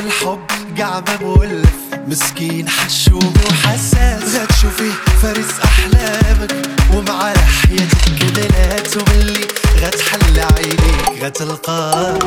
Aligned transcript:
الحب 0.00 0.40
قاع 0.78 0.98
بولف 1.00 1.70
مسكين 2.08 2.68
حشومي 2.68 3.32
وحساس. 3.50 4.34
لا 4.34 4.44
تشوفي 4.44 4.90
فارس 5.22 5.60
أحلامك 5.64 6.52
ومع 6.94 7.34
حياتك 7.34 8.04
كذا 8.20 8.46
لا 8.48 8.78
غتحل 9.80 10.40
عينيك 10.40 11.22
غتلقاه. 11.22 12.18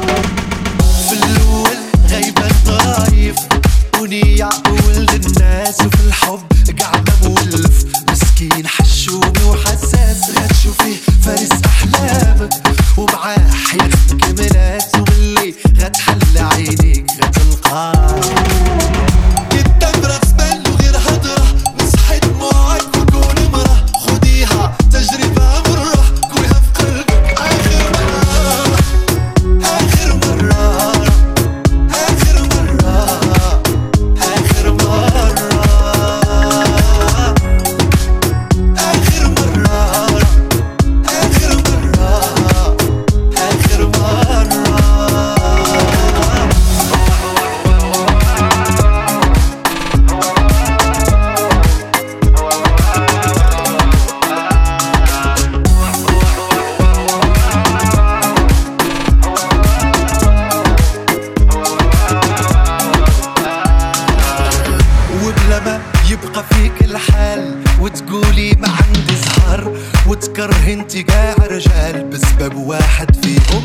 بسبب 72.39 72.55
واحد 72.55 73.25
فيهم 73.25 73.63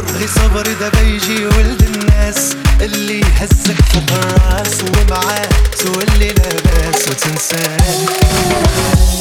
غي 0.00 0.26
صبري 0.26 0.74
دابا 0.74 1.00
يجي 1.00 1.46
ولد 1.46 1.82
الناس 1.82 2.56
اللي 2.80 3.20
هزك 3.20 3.76
فوق 3.92 4.10
الراس. 4.12 4.82
ومعاه 4.82 5.48
تولي 5.78 6.28
لاباس 6.28 7.08
وتنساه. 7.08 7.78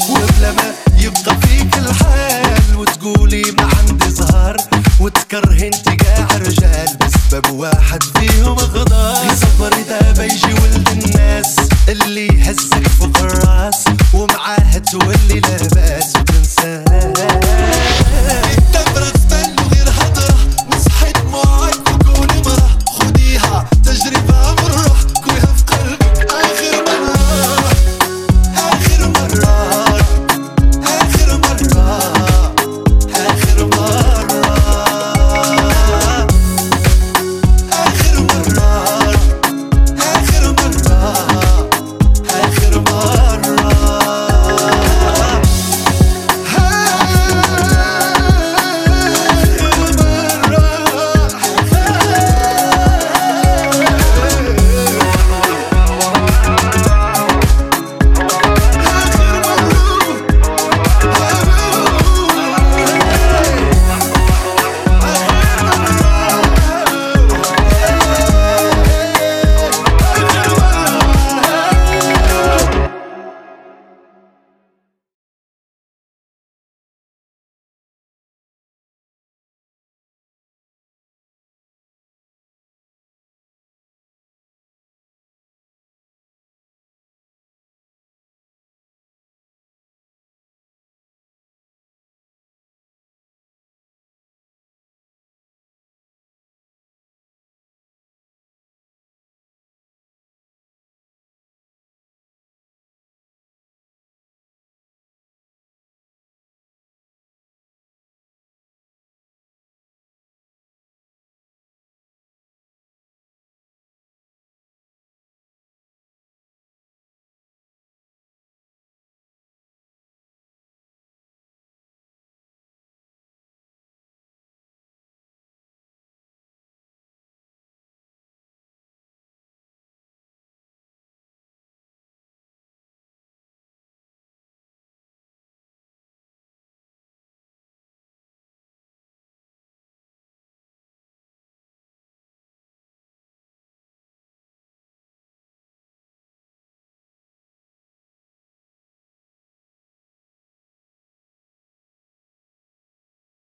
وبلا 0.09 0.51
ما 0.51 0.73
يبقى 0.97 1.37
فيك 1.41 1.77
الحال. 1.77 2.77
وتقولي 2.77 3.43
ما 3.57 3.69
عندي 3.77 4.09
زهر. 4.09 4.57
وتكره 4.99 5.67
انت 5.67 6.03
قاع 6.03 6.27
رجال 6.37 6.97
بسبب 7.01 7.49
واحد 7.49 8.03
فيهم 8.03 8.55
غدار 8.57 9.35
صبري 9.35 9.83
دابا 9.89 10.23
يجي 10.23 10.53
ولد 10.53 10.89
الناس 10.89 11.55
اللي 11.89 12.41
هزك 12.41 12.87
فوق 12.87 13.17
الراس. 13.19 13.83